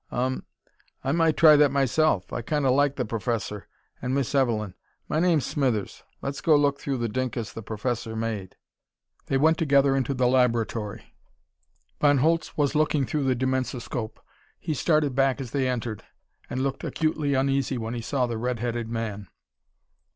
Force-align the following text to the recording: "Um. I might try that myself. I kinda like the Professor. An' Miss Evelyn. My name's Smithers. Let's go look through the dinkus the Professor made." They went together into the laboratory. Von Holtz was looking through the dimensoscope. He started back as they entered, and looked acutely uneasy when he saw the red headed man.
"Um. 0.09 0.47
I 1.03 1.11
might 1.11 1.37
try 1.37 1.55
that 1.57 1.69
myself. 1.71 2.33
I 2.33 2.41
kinda 2.41 2.71
like 2.71 2.95
the 2.95 3.05
Professor. 3.05 3.67
An' 4.01 4.15
Miss 4.15 4.33
Evelyn. 4.33 4.73
My 5.07 5.19
name's 5.19 5.45
Smithers. 5.45 6.01
Let's 6.23 6.41
go 6.41 6.55
look 6.55 6.79
through 6.79 6.97
the 6.97 7.07
dinkus 7.07 7.53
the 7.53 7.61
Professor 7.61 8.15
made." 8.15 8.55
They 9.27 9.37
went 9.37 9.59
together 9.59 9.95
into 9.95 10.15
the 10.15 10.27
laboratory. 10.27 11.13
Von 11.99 12.17
Holtz 12.17 12.57
was 12.57 12.73
looking 12.73 13.05
through 13.05 13.25
the 13.25 13.35
dimensoscope. 13.35 14.19
He 14.59 14.73
started 14.73 15.13
back 15.13 15.39
as 15.39 15.51
they 15.51 15.69
entered, 15.69 16.03
and 16.49 16.63
looked 16.63 16.83
acutely 16.83 17.35
uneasy 17.35 17.77
when 17.77 17.93
he 17.93 18.01
saw 18.01 18.25
the 18.25 18.39
red 18.39 18.57
headed 18.57 18.89
man. 18.89 19.27